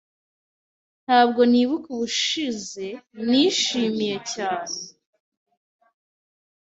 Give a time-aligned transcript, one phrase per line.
[1.05, 2.85] Ntabwo nibuka ubushize
[3.27, 4.77] nishimiye cyane.